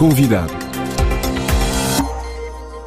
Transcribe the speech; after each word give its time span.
Convidado. 0.00 0.54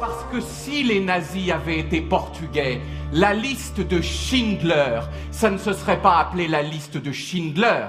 Parce 0.00 0.24
que 0.32 0.40
si 0.40 0.82
les 0.82 0.98
nazis 0.98 1.52
avaient 1.52 1.78
été 1.78 2.00
portugais, 2.00 2.80
la 3.12 3.32
liste 3.32 3.78
de 3.78 4.00
Schindler, 4.00 4.98
ça 5.30 5.48
ne 5.48 5.58
se 5.58 5.72
serait 5.74 6.02
pas 6.02 6.18
appelé 6.18 6.48
la 6.48 6.60
liste 6.60 6.96
de 6.96 7.12
Schindler. 7.12 7.86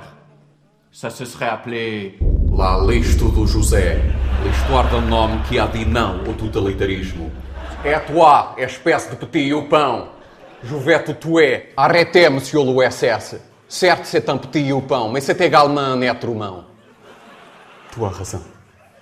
Ça 0.92 1.10
se 1.10 1.26
serait 1.26 1.50
appelé 1.50 2.20
La 2.56 2.78
lista 2.88 3.26
do 3.26 3.48
José. 3.48 4.00
Isto 4.48 4.70
guarda 4.70 4.98
um 4.98 5.08
nome 5.08 5.42
que 5.50 5.58
há 5.58 5.66
de 5.66 5.84
não 5.86 6.20
ao 6.20 6.34
totalitarismo. 6.34 7.32
É 7.84 7.98
toi, 7.98 8.54
espécie 8.60 9.10
de 9.10 9.16
petit 9.16 9.52
o 9.56 9.64
pão. 9.64 10.10
Jovete 10.64 11.16
tu 11.16 11.40
é. 11.40 11.70
Arrêtez, 11.76 12.30
monsieur 12.30 12.64
l'OSS. 12.64 13.38
Certes, 13.68 14.06
c'est 14.06 14.30
un 14.30 14.38
petit 14.38 14.72
o 14.72 14.84
pão, 14.84 15.10
mas 15.10 15.24
c'est 15.24 15.42
également 15.42 15.82
un 15.82 16.02
être 16.02 16.30
humain. 16.30 16.64
Tu 17.92 18.06
as 18.06 18.10
raison. 18.10 18.55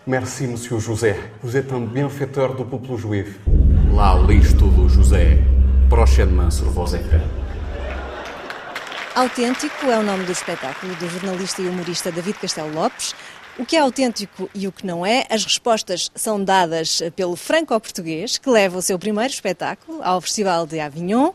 Merci, 0.06 0.48
monsieur 0.48 0.80
José. 0.80 1.16
Vous 1.42 1.56
êtes 1.56 1.72
un 1.72 1.80
bienfaiteur 1.80 2.56
do 2.56 2.66
povo 2.66 2.98
juif. 2.98 3.40
La 3.96 4.20
lista 4.28 4.66
do 4.66 4.90
José. 4.90 5.38
Prochainement 5.90 6.52
sur 6.52 6.70
vos 6.72 6.88
écrans. 6.88 7.24
Autêntico 9.16 9.86
é 9.86 9.98
o 9.98 10.04
nome 10.04 10.26
do 10.26 10.32
espetáculo 10.34 10.94
do 10.96 11.08
jornalista 11.08 11.62
e 11.62 11.68
humorista 11.70 12.12
David 12.12 12.38
Castelo 12.38 12.74
Lopes. 12.74 13.16
O 13.58 13.66
que 13.66 13.78
é 13.78 13.80
autêntico 13.80 14.50
e 14.54 14.68
o 14.68 14.74
que 14.74 14.86
não 14.86 15.06
é, 15.06 15.26
as 15.30 15.46
respostas 15.46 16.12
são 16.14 16.44
dadas 16.44 17.02
pelo 17.16 17.38
franco-português, 17.38 18.38
que 18.38 18.50
leva 18.50 18.80
o 18.80 18.82
seu 18.82 19.00
primeiro 19.00 19.32
espetáculo 19.32 20.02
ao 20.04 20.20
Festival 20.20 20.66
de 20.66 20.82
Avignon 20.82 21.32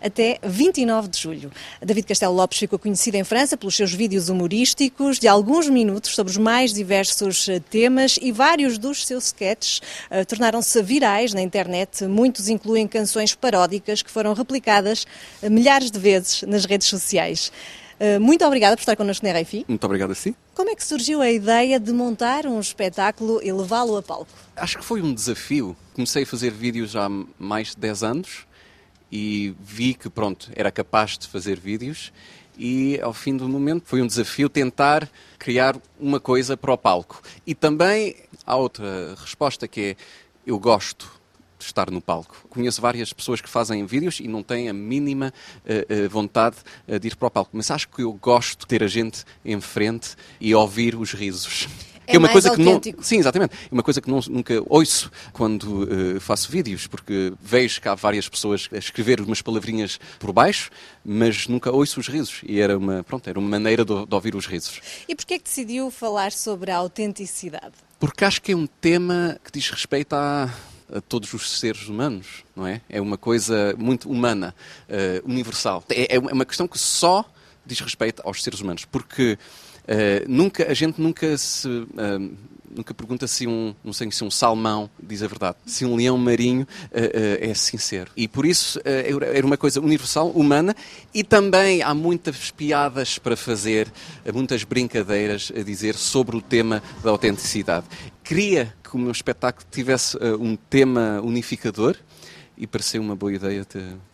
até 0.00 0.38
29 0.42 1.08
de 1.08 1.18
julho. 1.18 1.52
David 1.80 2.06
Castelo 2.06 2.34
Lopes 2.34 2.58
ficou 2.58 2.78
conhecido 2.78 3.16
em 3.16 3.24
França 3.24 3.56
pelos 3.56 3.76
seus 3.76 3.92
vídeos 3.92 4.28
humorísticos 4.28 5.18
de 5.18 5.28
alguns 5.28 5.68
minutos 5.68 6.14
sobre 6.14 6.30
os 6.30 6.36
mais 6.36 6.72
diversos 6.72 7.48
eh, 7.48 7.60
temas 7.60 8.18
e 8.20 8.32
vários 8.32 8.78
dos 8.78 9.06
seus 9.06 9.26
sketches 9.26 9.80
uh, 10.10 10.24
tornaram-se 10.26 10.82
virais 10.82 11.34
na 11.34 11.42
internet. 11.42 12.04
Muitos 12.06 12.48
incluem 12.48 12.86
canções 12.88 13.34
paródicas 13.34 14.02
que 14.02 14.10
foram 14.10 14.32
replicadas 14.32 15.06
uh, 15.42 15.50
milhares 15.50 15.90
de 15.90 15.98
vezes 15.98 16.42
nas 16.42 16.64
redes 16.64 16.88
sociais. 16.88 17.52
Uh, 18.00 18.18
muito 18.18 18.42
obrigada 18.46 18.74
por 18.76 18.80
estar 18.80 18.96
connosco 18.96 19.26
na 19.26 19.38
RFI. 19.38 19.66
Muito 19.68 19.84
obrigado 19.84 20.12
a 20.12 20.14
si. 20.14 20.34
Como 20.54 20.70
é 20.70 20.74
que 20.74 20.82
surgiu 20.82 21.20
a 21.20 21.30
ideia 21.30 21.78
de 21.78 21.92
montar 21.92 22.46
um 22.46 22.58
espetáculo 22.58 23.40
e 23.42 23.52
levá-lo 23.52 23.96
a 23.96 24.02
palco? 24.02 24.32
Acho 24.56 24.78
que 24.78 24.84
foi 24.84 25.02
um 25.02 25.12
desafio. 25.12 25.76
Comecei 25.94 26.22
a 26.22 26.26
fazer 26.26 26.50
vídeos 26.50 26.96
há 26.96 27.08
mais 27.38 27.70
de 27.70 27.76
10 27.76 28.02
anos 28.02 28.49
e 29.10 29.54
vi 29.60 29.94
que, 29.94 30.08
pronto, 30.08 30.50
era 30.54 30.70
capaz 30.70 31.18
de 31.18 31.26
fazer 31.26 31.58
vídeos 31.58 32.12
e 32.58 33.00
ao 33.00 33.14
fim 33.14 33.36
do 33.36 33.48
momento 33.48 33.84
foi 33.86 34.02
um 34.02 34.06
desafio 34.06 34.48
tentar 34.48 35.10
criar 35.38 35.76
uma 35.98 36.20
coisa 36.20 36.56
para 36.56 36.72
o 36.72 36.76
palco. 36.76 37.22
E 37.46 37.54
também 37.54 38.16
há 38.46 38.54
outra 38.54 39.14
resposta 39.18 39.66
que 39.66 39.80
é 39.80 39.96
eu 40.46 40.58
gosto 40.58 41.10
de 41.58 41.64
estar 41.64 41.90
no 41.90 42.00
palco. 42.00 42.46
Conheço 42.48 42.80
várias 42.80 43.12
pessoas 43.12 43.40
que 43.40 43.48
fazem 43.48 43.84
vídeos 43.86 44.20
e 44.20 44.28
não 44.28 44.42
têm 44.42 44.68
a 44.68 44.72
mínima 44.72 45.32
uh, 45.64 46.08
vontade 46.08 46.56
uh, 46.88 46.98
de 46.98 47.08
ir 47.08 47.16
para 47.16 47.28
o 47.28 47.30
palco, 47.30 47.50
mas 47.52 47.70
acho 47.70 47.88
que 47.88 48.02
eu 48.02 48.12
gosto 48.14 48.60
de 48.60 48.66
ter 48.66 48.82
a 48.82 48.88
gente 48.88 49.24
em 49.44 49.60
frente 49.60 50.16
e 50.40 50.54
ouvir 50.54 50.96
os 50.96 51.12
risos. 51.12 51.68
É, 52.10 52.16
é 52.16 52.18
uma 52.18 52.28
coisa 52.28 52.50
autêntico. 52.50 52.96
que 52.96 52.96
não, 52.96 53.02
sim, 53.04 53.18
exatamente. 53.18 53.54
É 53.54 53.72
uma 53.74 53.82
coisa 53.82 54.00
que 54.00 54.10
não, 54.10 54.20
nunca 54.28 54.62
ouço 54.66 55.10
quando 55.32 55.84
uh, 55.84 56.20
faço 56.20 56.50
vídeos, 56.50 56.86
porque 56.86 57.32
vejo 57.40 57.80
que 57.80 57.88
há 57.88 57.94
várias 57.94 58.28
pessoas 58.28 58.68
a 58.72 58.78
escrever 58.78 59.20
umas 59.20 59.40
palavrinhas 59.40 59.98
por 60.18 60.32
baixo, 60.32 60.70
mas 61.04 61.46
nunca 61.46 61.70
ouço 61.70 62.00
os 62.00 62.08
risos. 62.08 62.40
E 62.44 62.60
era 62.60 62.76
uma, 62.76 63.02
pronto, 63.04 63.28
era 63.28 63.38
uma 63.38 63.48
maneira 63.48 63.84
de, 63.84 64.06
de 64.06 64.14
ouvir 64.14 64.34
os 64.34 64.46
risos. 64.46 64.80
E 65.08 65.14
porquê 65.14 65.34
é 65.34 65.38
que 65.38 65.44
decidiu 65.44 65.90
falar 65.90 66.32
sobre 66.32 66.70
a 66.70 66.76
autenticidade? 66.76 67.74
Porque 67.98 68.24
acho 68.24 68.40
que 68.40 68.52
é 68.52 68.56
um 68.56 68.66
tema 68.66 69.38
que 69.44 69.52
diz 69.52 69.68
respeito 69.70 70.14
à, 70.14 70.52
a 70.92 71.00
todos 71.00 71.32
os 71.34 71.58
seres 71.58 71.86
humanos, 71.88 72.44
não 72.54 72.66
é? 72.66 72.80
É 72.88 73.00
uma 73.00 73.16
coisa 73.16 73.74
muito 73.78 74.10
humana, 74.10 74.54
uh, 74.88 75.30
universal. 75.30 75.84
É, 75.90 76.16
é, 76.16 76.18
uma 76.18 76.44
questão 76.44 76.66
que 76.66 76.78
só 76.78 77.24
diz 77.64 77.80
respeito 77.80 78.22
aos 78.24 78.42
seres 78.42 78.60
humanos, 78.60 78.84
porque 78.84 79.38
uh, 79.84 80.24
nunca 80.28 80.70
a 80.70 80.74
gente 80.74 81.00
nunca 81.00 81.36
se 81.36 81.68
uh, 81.68 81.88
nunca 82.72 82.94
pergunta 82.94 83.26
se 83.26 83.48
um, 83.48 83.74
não 83.82 83.92
sei, 83.92 84.10
se 84.12 84.22
um 84.22 84.30
salmão 84.30 84.88
diz 85.02 85.24
a 85.24 85.26
verdade, 85.26 85.56
se 85.66 85.84
um 85.84 85.96
leão 85.96 86.16
marinho 86.16 86.64
é 86.92 87.52
sincero. 87.52 88.12
E 88.16 88.28
por 88.28 88.46
isso 88.46 88.80
era 88.84 89.44
uma 89.44 89.56
coisa 89.56 89.80
universal, 89.80 90.28
humana, 90.30 90.72
e 91.12 91.24
também 91.24 91.82
há 91.82 91.92
muitas 91.92 92.52
piadas 92.52 93.18
para 93.18 93.36
fazer, 93.36 93.92
muitas 94.32 94.62
brincadeiras 94.62 95.50
a 95.52 95.64
dizer 95.64 95.96
sobre 95.96 96.36
o 96.36 96.40
tema 96.40 96.80
da 97.02 97.10
autenticidade. 97.10 97.86
Queria 98.22 98.72
que 98.90 98.96
o 98.96 98.98
meu 98.98 99.10
espetáculo 99.10 99.66
tivesse 99.70 100.16
uh, 100.16 100.40
um 100.40 100.56
tema 100.56 101.20
unificador 101.22 101.96
e 102.60 102.66
pareceu 102.66 103.00
uma 103.00 103.16
boa 103.16 103.32
ideia 103.32 103.66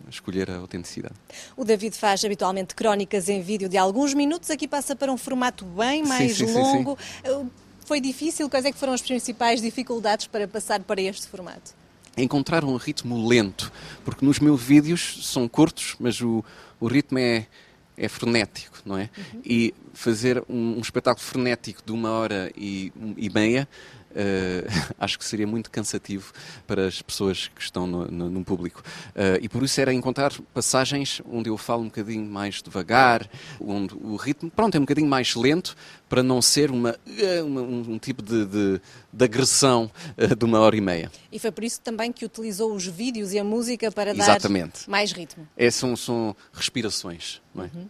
escolher 0.09 0.49
a 0.49 0.59
autenticidade. 0.59 1.17
O 1.57 1.65
David 1.65 1.97
faz 1.97 2.25
habitualmente 2.25 2.77
crónicas 2.77 3.29
em 3.29 3.43
vídeo 3.43 3.69
de 3.69 3.77
alguns 3.77 4.15
minutos, 4.15 4.51
aqui 4.51 4.69
passa 4.69 4.95
para 4.95 5.12
um 5.12 5.17
formato 5.17 5.65
bem 5.65 6.05
mais 6.05 6.37
sim, 6.37 6.47
sim, 6.47 6.55
longo. 6.55 6.97
Sim, 7.25 7.51
Foi 7.84 8.01
difícil? 8.01 8.49
Quais 8.49 8.65
é 8.65 8.71
que 8.71 8.79
foram 8.79 8.93
as 8.93 9.03
principais 9.03 9.61
dificuldades 9.61 10.29
para 10.29 10.47
passar 10.47 10.79
para 10.79 11.03
este 11.03 11.27
formato? 11.27 11.75
Encontrar 12.17 12.65
um 12.65 12.77
ritmo 12.77 13.27
lento, 13.27 13.73
porque 14.05 14.25
nos 14.25 14.39
meus 14.39 14.63
vídeos 14.63 15.28
são 15.28 15.49
curtos, 15.49 15.97
mas 15.99 16.21
o, 16.21 16.45
o 16.78 16.87
ritmo 16.87 17.19
é, 17.19 17.49
é 17.97 18.09
frenético, 18.09 18.78
não 18.84 18.97
é? 18.97 19.11
Uhum. 19.19 19.41
E 19.45 19.75
fazer 19.93 20.41
um, 20.49 20.77
um, 20.77 20.81
espetáculo 20.81 21.27
frenético 21.27 21.83
de 21.84 21.91
uma 21.91 22.11
hora 22.11 22.53
e, 22.57 22.93
e 23.17 23.28
meia 23.28 23.69
uh, 24.16 24.94
acho 24.99 25.19
que 25.19 25.25
seria 25.25 25.47
muito 25.47 25.71
cansativo 25.71 26.32
para 26.66 26.87
as 26.87 27.03
pessoas 27.03 27.49
que 27.54 27.60
estão 27.60 27.87
no, 27.87 28.06
no, 28.06 28.31
no 28.31 28.44
público. 28.44 28.82
Uh, 29.10 29.38
e 29.41 29.49
por 29.49 29.62
isso 29.62 29.81
era 29.81 29.93
encontrar 29.93 30.32
passagens 30.54 31.21
onde 31.31 31.50
eu 31.50 31.59
falo 31.59 31.82
um 31.82 31.87
bocadinho 31.87 32.25
mais 32.25 32.62
devagar, 32.62 33.28
onde 33.60 33.94
o 33.94 34.16
ritmo, 34.16 34.50
pronto, 34.50 34.75
é 34.75 34.78
um 34.78 34.82
bocadinho 34.82 35.09
mais 35.09 35.34
lento, 35.34 35.77
para 36.09 36.22
não 36.22 36.41
ser 36.41 36.71
uma, 36.71 36.97
eh, 37.19 37.43
uma 37.43 37.60
um, 37.60 37.94
um, 37.94 37.99
tipo 37.99 38.22
de, 38.22 38.47
de, 38.47 38.81
de 39.12 39.25
agressão 39.25 39.91
uh, 40.16 40.37
de 40.37 40.44
uma 40.44 40.60
hora 40.60 40.77
e 40.77 40.81
meia. 40.81 41.10
E 41.33 41.38
foi 41.38 41.50
por 41.50 41.65
isso 41.65 41.81
também 41.81 42.12
que 42.12 42.25
utilizou 42.25 42.72
os 42.72 42.87
vídeos 42.87 43.33
e 43.33 43.38
a 43.38 43.44
música 43.44 43.91
para 43.91 44.12
Exatamente. 44.12 44.87
dar 44.87 44.91
mais 44.91 45.12
ritmo. 45.12 45.47
É, 45.56 45.71
são, 45.71 45.97
são 45.97 46.37
respirações, 46.53 47.43
não 47.54 47.65
é? 47.65 47.71
Uhum. 47.75 47.88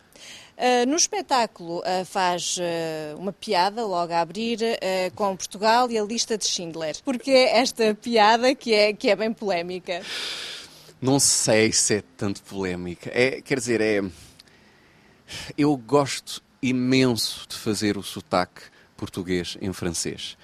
Uh, 0.56 0.88
no 0.88 0.96
espetáculo 0.96 1.80
uh, 1.80 2.04
faz 2.06 2.56
uh, 2.56 3.18
uma 3.18 3.30
piada 3.30 3.84
logo 3.84 4.10
a 4.10 4.20
abrir 4.20 4.58
com 5.14 5.36
Portugal 5.36 5.90
e 5.90 5.98
a 5.98 6.02
lista 6.02 6.38
de 6.38 6.46
Schindler. 6.46 6.96
Porque 7.04 7.30
esta 7.30 7.94
piada 7.94 8.54
que 8.54 8.72
é, 8.72 8.92
que 8.92 9.10
é 9.10 9.16
bem 9.16 9.32
polémica? 9.32 10.00
Não 11.00 11.20
sei 11.20 11.72
se 11.72 11.96
é 11.96 12.02
tanto 12.16 12.42
polémica. 12.42 13.10
É, 13.12 13.42
quer 13.42 13.58
dizer, 13.58 13.80
é. 13.82 14.02
Eu 15.58 15.76
gosto 15.76 16.42
imenso 16.62 17.46
de 17.48 17.56
fazer 17.56 17.98
o 17.98 18.02
sotaque 18.02 18.62
português 18.96 19.58
em 19.60 19.72
francês. 19.72 20.38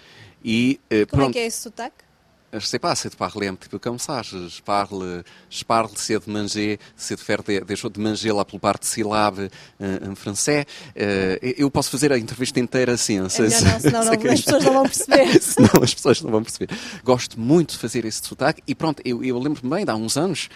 E, 0.45 0.79
Como 0.91 1.07
pronto, 1.07 1.31
é 1.31 1.33
que 1.33 1.39
é 1.39 1.47
esse 1.47 1.61
sotaque? 1.61 2.05
Je 2.53 2.67
sais 2.67 2.79
pas, 2.79 2.95
c'est 2.95 3.11
de 3.11 3.17
parler 3.17 3.49
un 3.49 3.55
petit 3.55 3.69
peu 3.69 3.79
comme 3.79 3.99
ça. 3.99 4.23
Je, 4.23 4.49
je 4.49 4.63
parle, 4.63 5.23
je 5.49 5.65
parle, 5.65 5.89
c'est 5.95 6.27
de 6.27 6.31
manger, 6.31 6.79
c'est 6.97 7.17
de 7.17 7.21
faire 7.21 7.43
des, 7.43 7.61
des 7.61 7.77
choses 7.77 7.93
de 7.93 8.01
manger 8.01 8.31
lá 8.31 8.45
pelo 8.45 8.59
par 8.59 8.79
de 8.79 8.85
sílabe 8.85 9.49
uh, 9.81 10.11
em 10.11 10.15
francês. 10.15 10.65
Uh, 10.95 11.39
eu 11.57 11.71
posso 11.71 11.91
fazer 11.91 12.13
a 12.13 12.19
entrevista 12.19 12.61
inteira 12.61 12.93
assim. 12.93 13.25
É 13.25 13.29
se, 13.29 13.43
não, 13.43 13.81
senão 13.81 14.05
não, 14.05 14.13
as 14.13 14.41
pessoas 14.43 14.65
não 14.65 14.73
vão 14.73 14.83
perceber. 14.83 15.41
senão 15.43 15.83
as 15.83 15.95
pessoas 15.95 16.23
não 16.23 16.31
vão 16.31 16.43
perceber. 16.43 16.69
Gosto 17.05 17.41
muito 17.41 17.73
de 17.73 17.79
fazer 17.79 18.05
esse 18.05 18.27
sotaque 18.27 18.63
e 18.67 18.75
pronto, 18.75 19.03
eu, 19.05 19.25
eu 19.25 19.39
lembro-me 19.39 19.71
bem, 19.71 19.85
de 19.85 19.91
há 19.91 19.97
uns 19.97 20.17
anos, 20.17 20.49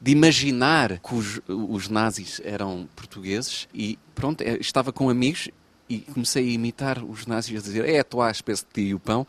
de 0.00 0.10
imaginar 0.10 0.98
que 0.98 1.14
os, 1.14 1.40
os 1.46 1.88
nazis 1.88 2.40
eram 2.44 2.88
portugueses 2.96 3.68
e 3.72 3.98
pronto, 4.14 4.40
eh, 4.42 4.56
estava 4.60 4.92
com 4.92 5.08
amigos 5.08 5.48
e 5.88 5.98
comecei 6.00 6.48
a 6.48 6.52
imitar 6.52 7.04
os 7.04 7.26
nazis 7.26 7.58
a 7.58 7.62
dizer 7.62 7.84
é 7.88 8.00
a 8.00 8.04
tua 8.04 8.30
espécie 8.30 8.64
de 8.64 8.86
tio 8.86 8.98
pão 8.98 9.26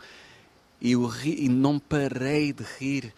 e, 0.84 0.92
eu 0.92 1.06
ri, 1.06 1.46
e 1.46 1.50
não 1.50 1.80
parei 1.80 2.52
de 2.52 2.64
rir, 2.78 3.14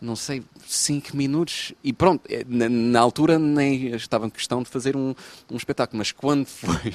não 0.00 0.14
sei, 0.14 0.44
cinco 0.64 1.16
minutos. 1.16 1.72
E 1.82 1.92
pronto, 1.92 2.22
eh, 2.30 2.44
na, 2.48 2.68
na 2.68 3.00
altura 3.00 3.38
nem 3.38 3.88
estava 3.88 4.26
em 4.26 4.30
questão 4.30 4.62
de 4.62 4.68
fazer 4.68 4.96
um, 4.96 5.12
um 5.50 5.56
espetáculo, 5.56 5.98
mas 5.98 6.12
quando 6.12 6.46
foi, 6.48 6.94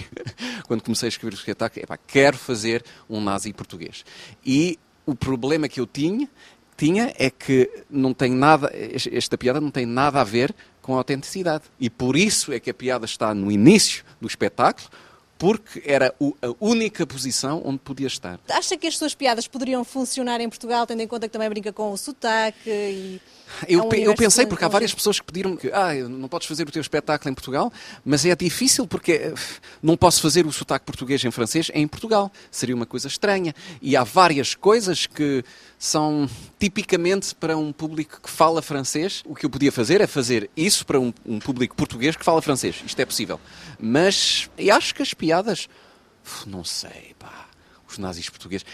quando 0.66 0.82
comecei 0.82 1.08
a 1.08 1.10
escrever 1.10 1.36
o 1.36 1.38
espetáculo, 1.38 1.84
epá, 1.84 1.98
quero 1.98 2.38
fazer 2.38 2.86
um 3.10 3.20
nazi 3.20 3.52
português. 3.52 4.06
E 4.46 4.80
o 5.06 5.14
problema 5.14 5.68
que 5.68 5.82
eu 5.82 5.86
tinha 5.86 6.30
tinha 6.76 7.14
é 7.18 7.30
que 7.30 7.70
não 7.90 8.14
tem 8.14 8.32
nada, 8.32 8.72
esta 9.12 9.38
piada 9.38 9.62
não 9.62 9.70
tem 9.70 9.86
nada 9.86 10.22
a 10.22 10.24
ver 10.24 10.56
com 10.82 10.96
a 10.96 10.98
autenticidade. 10.98 11.66
E 11.80 11.90
por 11.90 12.16
isso 12.16 12.52
é 12.52 12.60
que 12.60 12.70
a 12.70 12.74
piada 12.74 13.06
está 13.06 13.34
no 13.34 13.52
início 13.52 14.04
do 14.20 14.28
espetáculo, 14.28 14.90
porque 15.38 15.82
era 15.86 16.14
a 16.20 16.54
única 16.60 17.06
posição 17.06 17.62
onde 17.66 17.80
podia 17.80 18.08
estar. 18.08 18.40
Acha 18.50 18.78
que 18.78 18.88
as 18.88 18.98
suas 18.98 19.14
piadas 19.14 19.48
poderiam 19.48 19.84
funcionar 19.84 20.40
em 20.40 20.50
Portugal, 20.50 20.88
tendo 20.88 21.02
em 21.02 21.08
conta 21.08 21.28
que 21.28 21.34
também 21.34 21.50
brinca 21.50 21.74
com 21.74 21.92
o 21.92 21.98
sotaque 21.98 22.70
e... 22.70 23.22
Eu, 23.68 23.82
é 23.82 23.84
um 23.84 23.94
eu 23.94 24.16
pensei, 24.16 24.46
porque 24.46 24.66
há 24.66 24.68
várias 24.68 24.94
pessoas 24.94 25.20
que 25.20 25.26
pediram-me 25.26 25.58
que 25.58 25.72
ah, 25.72 25.94
não 26.10 26.28
podes 26.28 26.48
fazer 26.48 26.68
o 26.68 26.72
teu 26.72 26.82
espetáculo 26.82 27.30
em 27.30 27.36
Portugal, 27.36 27.72
mas 28.04 28.26
é 28.26 28.36
difícil 28.36 28.88
porque 28.88 29.12
eh, 29.12 29.34
não 29.82 29.96
posso 29.96 30.22
fazer 30.22 30.46
o 30.48 30.52
sotaque 30.52 30.86
português 30.86 31.24
em 31.24 31.30
francês 31.30 31.70
em 31.74 31.88
Portugal. 31.88 32.32
Seria 32.50 32.76
uma 32.76 32.86
coisa 32.86 33.08
estranha. 33.08 33.54
E 33.82 33.96
há 33.96 34.04
várias 34.04 34.56
coisas 34.56 35.06
que 35.06 35.44
são 35.78 36.30
tipicamente 36.58 37.36
para 37.36 37.58
um 37.58 37.72
público 37.72 38.22
que 38.22 38.30
fala 38.30 38.62
francês. 38.62 39.22
O 39.26 39.36
que 39.36 39.46
eu 39.46 39.50
podia 39.50 39.72
fazer 39.72 40.02
é 40.02 40.08
fazer 40.08 40.50
isso 40.56 40.86
para 40.86 41.00
um, 41.00 41.14
um 41.26 41.40
público 41.40 41.76
português 41.76 42.16
que 42.16 42.24
fala 42.24 42.42
francês. 42.42 42.82
Isto 42.86 43.00
é 43.02 43.06
possível. 43.06 43.40
Mas 43.80 44.50
acho 44.72 44.96
que 44.96 45.02
as 45.02 45.14
piadas. 45.24 45.70
Não 46.46 46.64
sei, 46.66 47.16
pá. 47.18 47.48
Os 47.88 47.98
nazis 47.98 48.30
portugueses. 48.30 48.66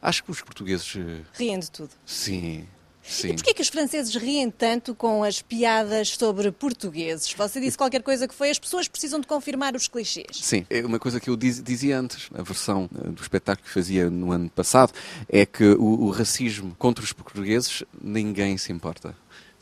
Acho 0.00 0.24
que 0.24 0.30
os 0.30 0.40
portugueses. 0.40 0.94
Eh, 0.96 1.22
Riem 1.34 1.58
de 1.58 1.70
tudo. 1.70 1.90
Sim. 2.06 2.66
Sim. 3.02 3.28
E 3.28 3.34
porquê 3.34 3.54
que 3.54 3.62
os 3.62 3.68
franceses 3.68 4.16
riem 4.16 4.50
tanto 4.50 4.92
com 4.92 5.22
as 5.22 5.40
piadas 5.40 6.08
sobre 6.08 6.50
portugueses? 6.50 7.32
Você 7.32 7.60
disse 7.60 7.78
qualquer 7.78 8.02
coisa 8.02 8.26
que 8.26 8.34
foi 8.34 8.50
as 8.50 8.58
pessoas 8.58 8.88
precisam 8.88 9.20
de 9.20 9.28
confirmar 9.28 9.76
os 9.76 9.86
clichês. 9.86 10.40
Sim, 10.42 10.66
é 10.68 10.84
uma 10.84 10.98
coisa 10.98 11.20
que 11.20 11.30
eu 11.30 11.36
diz, 11.36 11.62
dizia 11.62 12.00
antes, 12.00 12.28
a 12.34 12.42
versão 12.42 12.90
eh, 12.92 13.10
do 13.10 13.22
espetáculo 13.22 13.64
que 13.64 13.72
fazia 13.72 14.10
no 14.10 14.32
ano 14.32 14.50
passado, 14.50 14.92
é 15.28 15.46
que 15.46 15.64
o, 15.64 16.06
o 16.06 16.10
racismo 16.10 16.74
contra 16.76 17.04
os 17.04 17.12
portugueses 17.12 17.84
ninguém 18.02 18.58
se 18.58 18.72
importa 18.72 19.14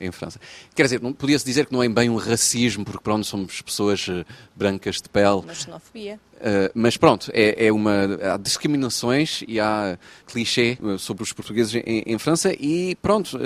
em 0.05 0.13
França. 0.13 0.41
Quer 0.75 0.85
dizer, 0.85 1.01
podia-se 1.01 1.45
dizer 1.45 1.67
que 1.67 1.73
não 1.73 1.83
é 1.83 1.89
bem 1.89 2.11
um 2.11 2.17
racismo, 2.17 2.85
porque 2.85 3.03
pronto, 3.03 3.27
somos 3.27 3.61
pessoas 3.63 4.07
uh, 4.09 4.25
brancas 4.55 5.01
de 5.01 5.09
pele. 5.09 5.41
Uma 5.43 5.55
xenofobia. 5.55 6.21
Uh, 6.35 6.69
mas 6.75 6.97
pronto, 6.97 7.31
é, 7.33 7.67
é, 7.67 7.73
uma, 7.73 8.19
há 8.35 8.37
discriminações 8.37 9.43
e 9.47 9.59
há 9.59 9.99
clichê 10.27 10.77
uh, 10.81 10.99
sobre 10.99 11.23
os 11.23 11.33
portugueses 11.33 11.75
em, 11.75 12.03
em 12.07 12.19
França 12.19 12.53
e 12.53 12.97
pronto, 13.01 13.39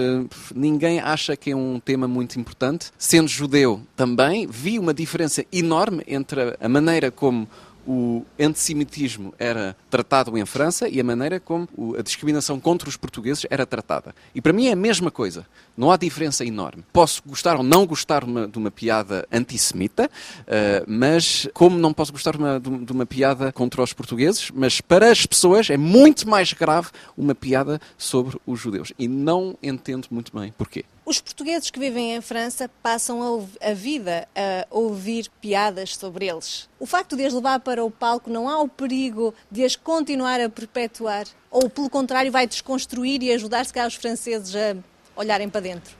ninguém 0.55 0.99
acha 0.99 1.37
que 1.37 1.51
é 1.51 1.57
um 1.57 1.79
tema 1.79 2.09
muito 2.09 2.41
importante. 2.41 2.91
Sendo 2.99 3.29
judeu 3.29 3.83
também, 3.95 4.47
vi 4.47 4.79
uma 4.79 4.93
diferença 4.93 5.45
enorme 5.53 6.03
entre 6.07 6.57
a 6.61 6.69
maneira 6.69 7.11
como 7.11 7.49
o 7.89 8.23
antissemitismo 8.39 9.33
era 9.39 9.75
tratado 9.89 10.37
em 10.37 10.45
França 10.45 10.87
e 10.87 11.01
a 11.01 11.05
maneira 11.05 11.41
como 11.41 11.67
a 11.99 12.03
discriminação 12.03 12.61
contra 12.61 12.87
os 12.87 12.99
portugueses 12.99 13.47
era 13.49 13.65
tratada. 13.65 14.15
E 14.35 14.43
para 14.43 14.53
mim 14.53 14.67
é 14.67 14.73
a 14.73 14.77
mesma 14.77 15.11
coisa. 15.11 15.47
Não 15.75 15.91
há 15.91 15.97
diferença 15.97 16.45
enorme. 16.45 16.85
Posso 16.93 17.23
gostar 17.25 17.57
ou 17.57 17.63
não 17.63 17.87
gostar 17.87 18.25
de 18.27 18.59
uma 18.59 18.71
piada 18.71 19.27
antissemita, 19.33 20.05
uh, 20.05 20.85
mas 20.87 21.49
como 21.55 21.79
não 21.79 21.95
posso 21.95 22.13
gostar 22.13 22.35
de 22.37 22.93
uma 22.93 23.07
piada 23.07 23.51
contra 23.53 23.83
os 23.83 23.95
portugueses, 23.95 24.51
mas 24.51 24.83
para 24.83 25.11
as 25.11 25.25
pessoas 25.25 25.71
é 25.71 25.79
muito 25.79 26.29
mais 26.29 26.53
grave 26.53 26.89
uma 27.17 27.35
piada 27.35 27.81
sobre 27.97 28.39
os 28.47 28.61
judeus. 28.61 28.93
E 28.99 29.09
não 29.09 29.57
entendo 29.63 30.09
muito 30.11 30.37
bem 30.39 30.53
porquê. 30.59 30.85
Os 31.09 31.23
portugueses 31.23 31.71
que 31.71 31.81
vivem 31.81 32.15
em 32.15 32.21
França 32.21 32.71
passam 32.83 33.49
a, 33.63 33.73
vida 33.73 34.29
a 34.37 34.67
ouvir 34.71 35.31
piadas 35.41 35.97
sobre 35.97 36.27
eles. 36.29 36.69
O 36.79 36.85
facto 36.85 37.17
de 37.17 37.25
as 37.25 37.33
levar 37.33 37.61
para 37.61 37.83
o 37.83 37.91
palco 37.91 38.29
não 38.29 38.47
há 38.47 38.61
o 38.61 38.69
perigo 38.69 39.35
de 39.51 39.65
as 39.65 39.75
continuar 39.75 40.39
a 40.39 40.51
perpetuar? 40.51 41.25
Ou, 41.51 41.71
pelo 41.71 41.89
contrário, 41.89 42.31
vai 42.31 42.47
desconstruir 42.47 43.23
e 43.23 43.33
ajudar, 43.33 43.65
se 43.65 43.73
calhar, 43.73 43.89
os 43.89 43.95
franceses 43.95 44.55
a 44.55 44.77
olharem 45.17 45.49
para 45.49 45.63
dentro? 45.63 45.97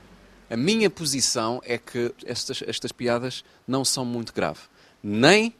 A 0.47 0.55
minha 0.55 0.91
posição 0.91 1.59
é 1.65 1.79
que 1.79 2.13
estas, 2.23 2.61
estas 2.67 2.91
piadas 2.91 3.43
não 3.67 3.83
são 3.83 4.05
muito 4.05 4.31
graves. 4.31 4.61
Nem 5.01 5.55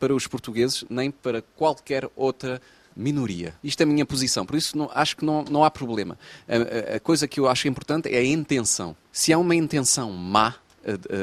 para 0.00 0.14
os 0.14 0.26
portugueses, 0.26 0.86
nem 0.88 1.10
para 1.10 1.42
qualquer 1.42 2.08
outra 2.16 2.62
minoria. 2.96 3.54
Isto 3.62 3.82
é 3.82 3.84
a 3.84 3.86
minha 3.86 4.06
posição, 4.06 4.46
por 4.46 4.56
isso 4.56 4.76
não, 4.76 4.90
acho 4.94 5.16
que 5.16 5.24
não, 5.24 5.44
não 5.44 5.62
há 5.62 5.70
problema. 5.70 6.18
A, 6.48 6.96
a, 6.96 7.00
coisa 7.00 7.28
que 7.28 7.38
eu 7.38 7.48
acho 7.48 7.68
importante 7.68 8.08
é 8.08 8.18
a 8.18 8.24
intenção. 8.24 8.96
Se 9.12 9.32
há 9.32 9.38
uma 9.38 9.54
intenção 9.54 10.10
má 10.12 10.56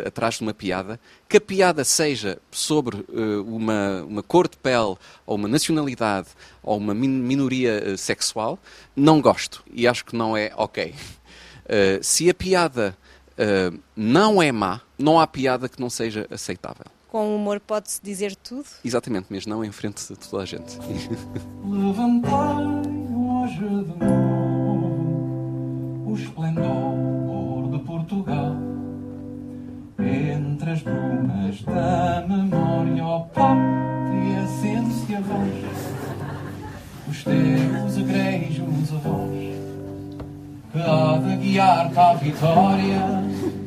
atrás 0.06 0.36
de 0.36 0.42
uma 0.42 0.54
piada, 0.54 1.00
que 1.28 1.38
a 1.38 1.42
piada 1.42 1.84
seja 1.84 2.38
sobre 2.52 2.98
uh, 2.98 3.44
uma, 3.44 4.04
uma 4.04 4.24
cor 4.24 4.48
de 4.48 4.58
pele, 4.58 4.96
ou 5.25 5.36
uma 5.36 5.48
nacionalidade, 5.48 6.28
ou 6.62 6.78
uma 6.78 6.94
min 6.94 7.08
minoria 7.08 7.94
uh, 7.94 7.98
sexual, 7.98 8.60
não 8.96 9.22
gosto 9.22 9.64
e 9.74 9.88
acho 9.88 10.04
que 10.04 10.16
não 10.16 10.36
é 10.36 10.52
ok. 10.56 10.94
Uh, 10.94 10.94
se 12.04 12.30
a 12.30 12.34
piada 12.34 12.98
não 13.96 14.40
é 14.44 14.52
má, 14.52 14.80
não 14.96 15.20
há 15.20 15.25
piada 15.25 15.68
que 15.68 15.81
não 15.81 15.90
seja 15.90 16.28
aceitável 16.30 16.86
com 17.13 17.36
humor 17.36 17.60
pode-se 17.60 18.01
dizer 18.01 18.36
tudo? 18.36 18.65
Exatamente, 18.83 19.27
mas 19.30 19.45
não 19.45 19.63
em 19.63 19.71
frente 19.71 20.01
de 20.07 20.18
toda 20.18 20.42
a 20.42 20.45
gente. 20.48 20.80
Levantai 21.63 22.65
hoje 23.15 23.60
de 23.60 24.00
novo 24.04 24.89
o 26.07 26.15
esplendor 26.15 27.69
de 27.69 27.77
Portugal 27.86 28.56
entre 30.00 30.71
as 30.71 30.81
brumas 30.81 31.62
da 31.62 32.25
memória, 32.27 33.06
ó 33.06 33.19
pátria, 33.19 34.48
sente-se 34.60 35.15
a 35.15 35.21
voz 35.21 35.94
os 37.07 37.24
teus 37.24 37.98
egrejos 37.98 38.92
avós 38.92 39.54
que 40.71 40.80
há 40.80 41.19
de 41.19 41.36
guiar-te 41.38 42.00
à 42.00 42.13
vitória 42.15 43.62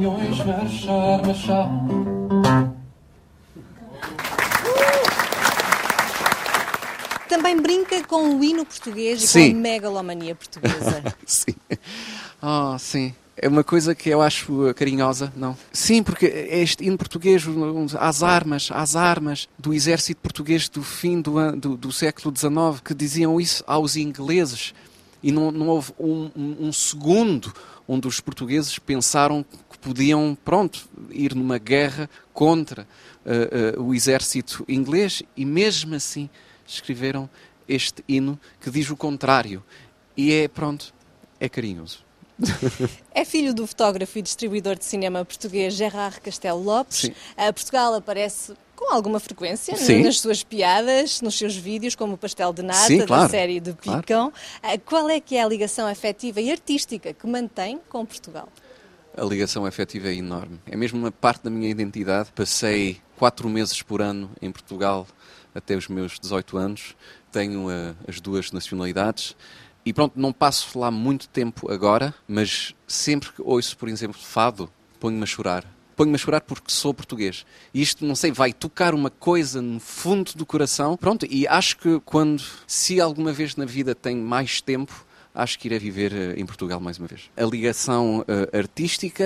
canhões 0.00 0.38
marchar, 0.46 1.26
marchar. 1.26 1.68
Também 7.28 7.60
brinca 7.60 8.02
com 8.04 8.36
o 8.36 8.42
hino 8.42 8.64
português 8.64 9.22
e 9.22 9.28
sim. 9.28 9.50
com 9.50 9.58
a 9.58 9.60
megalomania 9.60 10.34
portuguesa. 10.34 11.14
sim. 11.26 11.54
Oh, 12.42 12.78
sim. 12.78 13.14
É 13.36 13.48
uma 13.48 13.62
coisa 13.62 13.94
que 13.94 14.08
eu 14.08 14.20
acho 14.20 14.74
carinhosa, 14.74 15.32
não? 15.36 15.56
Sim, 15.72 16.02
porque 16.02 16.26
este 16.26 16.84
hino 16.84 16.96
português, 16.96 17.44
às 17.98 18.22
armas, 18.22 18.70
às 18.72 18.96
armas 18.96 19.48
do 19.58 19.72
exército 19.72 20.20
português 20.20 20.68
do 20.68 20.82
fim 20.82 21.20
do, 21.20 21.52
do, 21.56 21.76
do 21.76 21.92
século 21.92 22.34
XIX, 22.36 22.80
que 22.84 22.94
diziam 22.94 23.40
isso 23.40 23.62
aos 23.66 23.96
ingleses. 23.96 24.74
E 25.22 25.30
não, 25.30 25.50
não 25.50 25.68
houve 25.68 25.92
um, 25.98 26.30
um, 26.36 26.72
segundo 26.72 27.52
onde 27.86 28.08
os 28.08 28.20
portugueses 28.20 28.78
pensaram 28.78 29.44
que 29.70 29.78
podiam, 29.78 30.36
pronto, 30.44 30.88
ir 31.10 31.34
numa 31.34 31.58
guerra 31.58 32.08
contra 32.32 32.86
uh, 33.24 33.80
uh, 33.80 33.82
o 33.82 33.94
exército 33.94 34.64
inglês 34.68 35.22
e 35.36 35.44
mesmo 35.44 35.94
assim 35.94 36.30
escreveram 36.66 37.28
este 37.68 38.04
hino 38.08 38.38
que 38.60 38.70
diz 38.70 38.90
o 38.90 38.96
contrário. 38.96 39.62
E 40.16 40.32
é, 40.32 40.48
pronto, 40.48 40.92
é 41.38 41.48
carinhoso. 41.48 42.04
É 43.12 43.24
filho 43.24 43.52
do 43.52 43.66
fotógrafo 43.66 44.18
e 44.18 44.22
distribuidor 44.22 44.78
de 44.78 44.84
cinema 44.84 45.24
português 45.24 45.74
Gerard 45.74 46.20
Castelo 46.20 46.62
Lopes. 46.62 46.98
Sim. 46.98 47.12
A 47.36 47.52
Portugal 47.52 47.92
aparece 47.94 48.54
com 48.80 48.94
alguma 48.94 49.20
frequência 49.20 49.76
Sim. 49.76 50.02
nas 50.02 50.18
suas 50.18 50.42
piadas, 50.42 51.20
nos 51.20 51.36
seus 51.36 51.54
vídeos, 51.54 51.94
como 51.94 52.14
o 52.14 52.18
pastel 52.18 52.50
de 52.50 52.62
nata 52.62 52.86
Sim, 52.86 53.04
claro. 53.04 53.24
da 53.24 53.28
série 53.28 53.60
de 53.60 53.74
Picão. 53.74 54.32
Claro. 54.32 54.32
Ah, 54.62 54.78
qual 54.78 55.10
é 55.10 55.20
que 55.20 55.36
é 55.36 55.42
a 55.42 55.46
ligação 55.46 55.86
afetiva 55.86 56.40
e 56.40 56.50
artística 56.50 57.12
que 57.12 57.26
mantém 57.26 57.78
com 57.90 58.06
Portugal? 58.06 58.48
A 59.14 59.22
ligação 59.22 59.66
afetiva 59.66 60.08
é 60.08 60.14
enorme. 60.14 60.58
É 60.66 60.76
mesmo 60.76 60.98
uma 60.98 61.12
parte 61.12 61.44
da 61.44 61.50
minha 61.50 61.68
identidade. 61.68 62.30
Passei 62.34 62.98
quatro 63.18 63.50
meses 63.50 63.82
por 63.82 64.00
ano 64.00 64.30
em 64.40 64.50
Portugal 64.50 65.06
até 65.54 65.76
os 65.76 65.86
meus 65.86 66.18
18 66.18 66.56
anos. 66.56 66.96
Tenho 67.30 67.68
uh, 67.68 67.94
as 68.08 68.18
duas 68.18 68.50
nacionalidades 68.50 69.36
e 69.84 69.92
pronto, 69.92 70.18
não 70.18 70.32
passo 70.32 70.78
lá 70.78 70.90
muito 70.90 71.28
tempo 71.28 71.70
agora, 71.70 72.14
mas 72.26 72.74
sempre 72.86 73.30
que 73.30 73.42
ouço, 73.42 73.76
por 73.76 73.88
exemplo, 73.88 74.18
fado, 74.18 74.70
ponho-me 74.98 75.22
a 75.22 75.26
chorar. 75.26 75.64
Ponho-me 75.96 76.14
a 76.14 76.18
chorar 76.18 76.40
porque 76.40 76.70
sou 76.70 76.94
português. 76.94 77.44
E 77.72 77.82
isto, 77.82 78.04
não 78.04 78.14
sei, 78.14 78.32
vai 78.32 78.52
tocar 78.52 78.94
uma 78.94 79.10
coisa 79.10 79.60
no 79.60 79.80
fundo 79.80 80.32
do 80.34 80.46
coração. 80.46 80.96
Pronto, 80.96 81.26
e 81.28 81.46
acho 81.46 81.76
que 81.78 82.00
quando, 82.04 82.42
se 82.66 83.00
alguma 83.00 83.32
vez 83.32 83.56
na 83.56 83.64
vida 83.64 83.94
tenho 83.94 84.22
mais 84.22 84.60
tempo, 84.60 85.04
acho 85.34 85.58
que 85.58 85.68
irei 85.68 85.78
viver 85.78 86.12
eh, 86.12 86.34
em 86.36 86.44
Portugal 86.44 86.80
mais 86.80 86.98
uma 86.98 87.06
vez. 87.06 87.30
A 87.36 87.44
ligação 87.44 88.20
uh, 88.20 88.56
artística, 88.56 89.24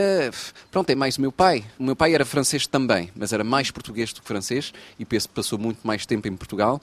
pronto, 0.70 0.90
é 0.90 0.94
mais 0.94 1.16
o 1.16 1.20
meu 1.20 1.32
pai. 1.32 1.64
O 1.78 1.84
meu 1.84 1.96
pai 1.96 2.14
era 2.14 2.24
francês 2.24 2.66
também, 2.66 3.10
mas 3.16 3.32
era 3.32 3.42
mais 3.42 3.70
português 3.70 4.12
do 4.12 4.20
que 4.20 4.26
francês 4.26 4.72
e 4.98 5.04
passou 5.04 5.58
muito 5.58 5.86
mais 5.86 6.04
tempo 6.06 6.28
em 6.28 6.36
Portugal 6.36 6.80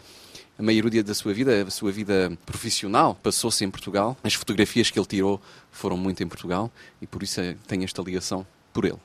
a 0.62 0.64
maioria 0.64 1.04
da 1.04 1.16
sua 1.16 1.34
vida, 1.34 1.64
a 1.68 1.72
sua 1.72 1.92
vida 1.92 2.38
profissional, 2.46 3.16
passou-se 3.16 3.66
em 3.66 3.72
Portugal. 3.72 4.16
As 4.24 4.36
fotografias 4.36 4.92
que 4.92 5.00
ele 5.00 5.08
tirou 5.08 5.42
foram 5.72 5.98
muito 5.98 6.22
em 6.22 6.28
Portugal 6.28 6.72
e 7.02 7.08
por 7.08 7.24
isso 7.24 7.42
tem 7.68 7.84
esta 7.84 8.00
ligação 8.02 8.46
por 8.72 8.86
ele. 8.86 9.00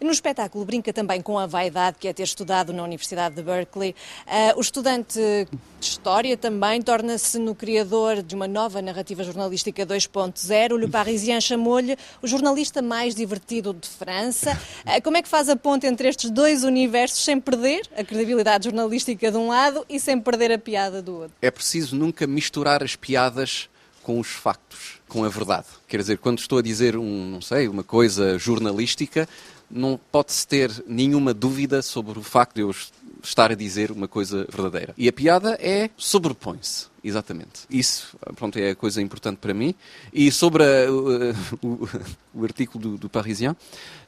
No 0.00 0.10
espetáculo 0.10 0.64
brinca 0.64 0.92
também 0.92 1.22
com 1.22 1.38
a 1.38 1.46
vaidade 1.46 1.96
que 1.98 2.06
é 2.06 2.12
ter 2.12 2.22
estudado 2.22 2.72
na 2.72 2.82
Universidade 2.82 3.34
de 3.34 3.42
Berkeley. 3.42 3.94
Uh, 4.26 4.58
o 4.58 4.60
estudante 4.60 5.18
de 5.18 5.48
História 5.80 6.36
também 6.36 6.82
torna-se 6.82 7.38
no 7.38 7.54
criador 7.54 8.22
de 8.22 8.34
uma 8.34 8.46
nova 8.46 8.82
narrativa 8.82 9.24
jornalística 9.24 9.86
2.0. 9.86 10.72
O 10.72 10.76
Le 10.76 10.88
Parisien 10.88 11.40
chamou-lhe 11.40 11.96
o 12.20 12.26
jornalista 12.26 12.82
mais 12.82 13.14
divertido 13.14 13.72
de 13.72 13.88
França. 13.88 14.58
Uh, 14.84 15.02
como 15.02 15.16
é 15.16 15.22
que 15.22 15.28
faz 15.28 15.48
a 15.48 15.56
ponte 15.56 15.86
entre 15.86 16.08
estes 16.08 16.30
dois 16.30 16.62
universos 16.62 17.24
sem 17.24 17.40
perder 17.40 17.88
a 17.96 18.04
credibilidade 18.04 18.64
jornalística 18.64 19.30
de 19.30 19.36
um 19.36 19.48
lado 19.48 19.84
e 19.88 19.98
sem 19.98 20.20
perder 20.20 20.52
a 20.52 20.58
piada 20.58 21.00
do 21.00 21.20
outro? 21.20 21.32
É 21.40 21.50
preciso 21.50 21.96
nunca 21.96 22.26
misturar 22.26 22.82
as 22.82 22.96
piadas 22.96 23.68
com 24.06 24.20
os 24.20 24.28
factos, 24.28 25.00
com 25.08 25.24
a 25.24 25.28
verdade. 25.28 25.66
Quer 25.88 25.96
dizer, 25.96 26.18
quando 26.18 26.38
estou 26.38 26.58
a 26.58 26.62
dizer 26.62 26.96
um, 26.96 27.28
não 27.28 27.40
sei, 27.40 27.66
uma 27.66 27.82
coisa 27.82 28.38
jornalística, 28.38 29.28
não 29.70 29.98
pode-se 30.10 30.46
ter 30.46 30.70
nenhuma 30.86 31.34
dúvida 31.34 31.82
sobre 31.82 32.18
o 32.18 32.22
facto 32.22 32.54
de 32.54 32.60
eu 32.62 32.74
estar 33.22 33.50
a 33.50 33.54
dizer 33.54 33.90
uma 33.90 34.06
coisa 34.06 34.46
verdadeira. 34.50 34.94
E 34.96 35.08
a 35.08 35.12
piada 35.12 35.58
é 35.60 35.90
sobrepõe-se. 35.96 36.86
Exatamente. 37.02 37.62
Isso, 37.70 38.16
pronto, 38.34 38.58
é 38.58 38.70
a 38.70 38.74
coisa 38.74 39.00
importante 39.00 39.38
para 39.38 39.54
mim. 39.54 39.74
E 40.12 40.30
sobre 40.32 40.64
a, 40.64 40.90
o, 40.90 41.32
o, 41.62 41.88
o, 42.34 42.44
artigo 42.44 42.78
do, 42.78 42.96
do 42.96 43.08
Parisien, 43.08 43.56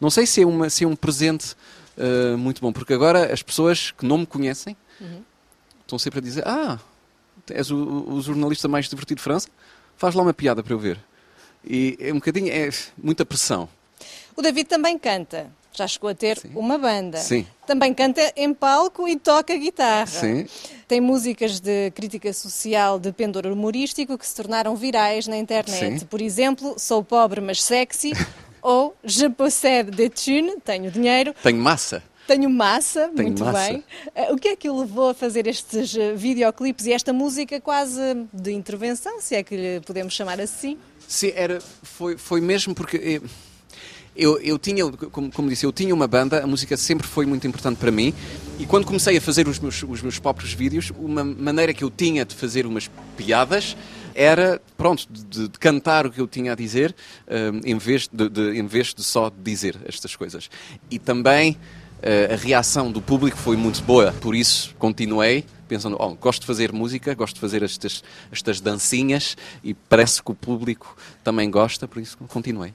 não 0.00 0.10
sei 0.10 0.26
se 0.26 0.42
é, 0.42 0.46
uma, 0.46 0.68
se 0.68 0.84
é 0.84 0.86
um 0.86 0.96
presente 0.96 1.54
uh, 1.96 2.36
muito 2.36 2.60
bom, 2.60 2.72
porque 2.72 2.92
agora 2.92 3.32
as 3.32 3.42
pessoas 3.42 3.92
que 3.92 4.04
não 4.04 4.18
me 4.18 4.26
conhecem 4.26 4.76
uhum. 5.00 5.22
estão 5.80 5.98
sempre 5.98 6.18
a 6.18 6.22
dizer: 6.22 6.42
Ah, 6.46 6.78
és 7.50 7.70
o, 7.70 7.76
o 7.76 8.20
jornalista 8.20 8.66
mais 8.66 8.88
divertido 8.88 9.18
de 9.18 9.22
França, 9.22 9.48
faz 9.96 10.14
lá 10.14 10.22
uma 10.22 10.34
piada 10.34 10.62
para 10.62 10.74
eu 10.74 10.78
ver. 10.78 10.98
E 11.64 11.96
é 12.00 12.12
um 12.12 12.16
bocadinho, 12.16 12.50
é 12.52 12.68
muita 13.00 13.24
pressão. 13.24 13.68
O 14.36 14.42
David 14.42 14.68
também 14.68 14.98
canta. 14.98 15.50
Já 15.72 15.86
chegou 15.86 16.10
a 16.10 16.14
ter 16.14 16.38
Sim. 16.38 16.50
uma 16.56 16.76
banda. 16.76 17.18
Sim. 17.18 17.46
Também 17.66 17.94
canta 17.94 18.32
em 18.34 18.52
palco 18.52 19.06
e 19.06 19.16
toca 19.16 19.56
guitarra. 19.56 20.06
Sim. 20.06 20.46
Tem 20.88 21.00
músicas 21.00 21.60
de 21.60 21.90
crítica 21.92 22.32
social 22.32 22.98
de 22.98 23.12
pendor 23.12 23.46
humorístico 23.46 24.18
que 24.18 24.26
se 24.26 24.34
tornaram 24.34 24.74
virais 24.74 25.26
na 25.28 25.36
internet. 25.36 26.00
Sim. 26.00 26.06
Por 26.06 26.20
exemplo, 26.20 26.74
Sou 26.78 27.04
pobre 27.04 27.40
mas 27.40 27.62
sexy 27.62 28.12
ou 28.60 28.96
Je 29.04 29.28
possède 29.28 29.90
des 29.92 30.08
thunes, 30.10 30.56
tenho 30.64 30.90
dinheiro. 30.90 31.32
Tenho 31.42 31.58
massa. 31.60 32.02
Tenho 32.26 32.50
massa, 32.50 33.08
Tenho 33.14 33.28
muito 33.28 33.44
massa. 33.44 33.70
bem. 33.70 33.84
Eh, 34.14 34.32
O 34.32 34.36
que 34.36 34.48
é 34.48 34.56
que 34.56 34.68
o 34.68 34.80
levou 34.80 35.10
a 35.10 35.14
fazer 35.14 35.46
estes 35.46 35.96
eh, 35.96 36.12
videoclipes 36.12 36.84
e 36.86 36.92
esta 36.92 37.10
música 37.12 37.58
quase 37.60 38.00
de 38.32 38.52
intervenção, 38.52 39.18
se 39.20 39.34
é 39.36 39.42
que 39.42 39.56
lhe 39.56 39.80
podemos 39.80 40.12
chamar 40.12 40.38
assim? 40.40 40.76
Sim, 41.06 41.32
era, 41.34 41.58
foi, 41.82 42.18
foi 42.18 42.40
mesmo 42.42 42.74
porque 42.74 42.96
eh, 43.22 43.28
eu, 44.18 44.38
eu 44.40 44.58
tinha, 44.58 44.84
como, 44.90 45.30
como 45.32 45.48
disse, 45.48 45.64
eu 45.64 45.72
tinha 45.72 45.94
uma 45.94 46.06
banda, 46.08 46.42
a 46.42 46.46
música 46.46 46.76
sempre 46.76 47.06
foi 47.06 47.24
muito 47.24 47.46
importante 47.46 47.78
para 47.78 47.90
mim 47.90 48.12
e 48.58 48.66
quando 48.66 48.84
comecei 48.84 49.16
a 49.16 49.20
fazer 49.20 49.46
os 49.46 49.58
meus, 49.58 49.82
os 49.82 50.02
meus 50.02 50.18
próprios 50.18 50.52
vídeos, 50.52 50.90
uma 50.98 51.24
maneira 51.24 51.72
que 51.72 51.84
eu 51.84 51.90
tinha 51.90 52.24
de 52.24 52.34
fazer 52.34 52.66
umas 52.66 52.90
piadas 53.16 53.76
era, 54.14 54.60
pronto, 54.76 55.06
de, 55.08 55.46
de 55.48 55.58
cantar 55.60 56.04
o 56.04 56.10
que 56.10 56.20
eu 56.20 56.26
tinha 56.26 56.52
a 56.52 56.56
dizer 56.56 56.94
eh, 57.28 57.52
em, 57.64 57.78
vez 57.78 58.08
de, 58.12 58.28
de- 58.28 58.58
em 58.58 58.66
vez 58.66 58.92
de 58.92 59.04
só 59.04 59.30
dizer 59.30 59.76
estas 59.86 60.16
coisas. 60.16 60.50
E 60.90 60.98
também 60.98 61.56
eh, 62.02 62.30
a 62.32 62.36
reação 62.36 62.90
do 62.90 63.00
público 63.00 63.36
foi 63.38 63.56
muito 63.56 63.80
boa, 63.84 64.12
por 64.20 64.34
isso 64.34 64.74
continuei 64.76 65.44
pensando, 65.68 65.96
oh, 66.00 66.14
gosto 66.16 66.40
de 66.40 66.46
fazer 66.46 66.72
música, 66.72 67.14
gosto 67.14 67.34
de 67.34 67.40
fazer 67.40 67.62
estas, 67.62 68.02
estas 68.32 68.60
dancinhas 68.60 69.36
e 69.62 69.74
parece 69.74 70.20
que 70.22 70.32
o 70.32 70.34
público 70.34 70.96
também 71.22 71.48
gosta, 71.50 71.86
por 71.86 72.00
isso 72.02 72.16
continuei. 72.26 72.74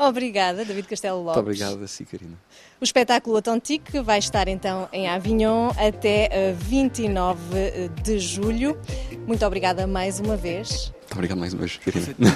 Obrigada, 0.00 0.64
David 0.64 0.86
Castelo 0.86 1.18
Lopes. 1.18 1.36
Muito 1.36 1.46
obrigado 1.46 1.84
a 1.84 1.86
si, 1.86 2.06
Karina. 2.06 2.32
O 2.80 2.84
espetáculo 2.84 3.36
Authentique 3.36 4.00
vai 4.00 4.18
estar 4.18 4.48
então 4.48 4.88
em 4.94 5.08
Avignon 5.08 5.70
até 5.76 6.28
eh, 6.32 6.54
29 6.58 7.90
de 8.02 8.18
julho. 8.18 8.78
Muito 9.26 9.44
obrigada 9.44 9.86
mais 9.86 10.18
uma 10.18 10.36
vez. 10.36 10.90
Muito 11.00 11.12
obrigado 11.12 11.38
mais 11.38 11.52
uma 11.52 11.60
vez, 11.60 11.76
Karina. 11.76 12.34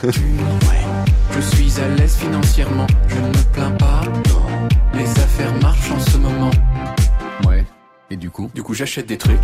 Je 1.35 1.41
suis 1.41 1.81
à 1.81 1.89
l'aise 1.97 2.17
financièrement, 2.17 2.87
je 3.09 3.17
ne 3.17 3.29
me 3.29 3.53
plains 3.53 3.77
pas. 3.79 4.03
Les 4.95 5.11
affaires 5.11 5.53
marchent 5.63 5.91
en 5.91 6.01
ce 6.01 6.19
moment. 6.19 6.51
Ouais. 7.49 7.65
Et 8.11 8.17
du 8.17 8.31
coup 8.31 8.51
Du 8.55 8.63
coup, 8.63 8.75
j'achète 8.75 9.07
des 9.07 9.17
trucs. 9.17 9.41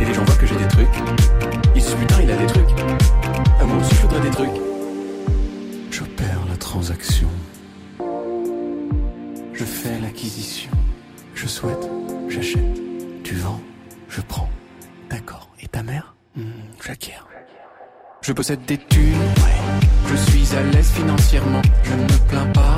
Et 0.00 0.04
les 0.04 0.12
gens 0.12 0.24
voient 0.24 0.36
que 0.36 0.46
j'ai 0.46 0.56
des 0.56 0.68
trucs. 0.68 0.88
Ils 1.76 1.80
se 1.80 1.94
disent 1.94 1.96
putain, 1.96 2.22
il 2.22 2.30
a 2.30 2.36
des 2.36 2.46
trucs. 2.46 2.59
Je 11.42 11.46
souhaite, 11.46 11.88
j'achète. 12.28 12.60
Tu 13.24 13.34
vends, 13.34 13.58
je 14.10 14.20
prends. 14.20 14.50
D'accord. 15.08 15.48
Et 15.62 15.68
ta 15.68 15.82
mère? 15.82 16.14
Hmm, 16.36 16.42
J'acquiers. 16.84 17.14
Je 18.20 18.34
possède 18.34 18.62
des 18.66 18.76
thunes. 18.76 19.16
Je 20.10 20.16
suis 20.16 20.54
à 20.54 20.62
l'aise 20.64 20.90
financièrement. 20.90 21.62
Je 21.82 21.94
ne 21.94 22.02
me 22.02 22.28
plains 22.28 22.44
pas. 22.52 22.76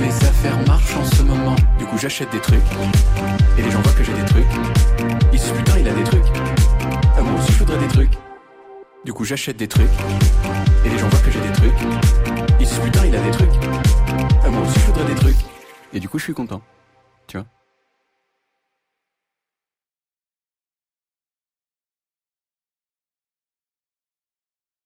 Mes 0.00 0.08
affaires 0.08 0.58
marchent 0.66 0.96
en 0.96 1.04
ce 1.04 1.22
moment. 1.22 1.54
Du 1.78 1.84
coup, 1.86 1.96
j'achète 1.96 2.32
des 2.32 2.40
trucs. 2.40 2.58
Et 3.56 3.62
les 3.62 3.70
gens 3.70 3.80
voient 3.82 3.92
que 3.92 4.02
j'ai 4.02 4.14
des 4.14 4.24
trucs. 4.24 4.52
Ils 5.32 5.38
se 5.38 5.52
putain, 5.54 5.78
il 5.78 5.86
a 5.88 5.92
des 5.94 6.02
trucs. 6.02 6.26
Ah, 7.16 7.22
moi 7.22 7.38
aussi, 7.40 7.52
je 7.52 7.58
voudrais 7.60 7.78
des 7.78 7.86
trucs. 7.88 8.12
Du 9.04 9.12
coup, 9.12 9.24
j'achète 9.24 9.58
des 9.58 9.68
trucs. 9.68 9.86
Et 10.84 10.88
les 10.88 10.98
gens 10.98 11.08
voient 11.08 11.20
que 11.20 11.30
j'ai 11.30 11.40
des 11.40 11.52
trucs. 11.52 11.78
Ils 12.58 12.66
se 12.66 12.80
putain, 12.80 13.06
il 13.06 13.14
a 13.14 13.20
des 13.20 13.30
trucs. 13.30 13.54
Ah, 14.44 14.48
moi 14.50 14.62
aussi, 14.62 14.80
je 14.80 14.86
voudrais 14.86 15.04
des 15.04 15.14
trucs. 15.20 15.36
Et 15.92 16.00
du 16.00 16.08
coup, 16.08 16.18
je 16.18 16.24
suis 16.24 16.34
content. 16.34 16.62
Tu 17.28 17.36
vois? 17.36 17.46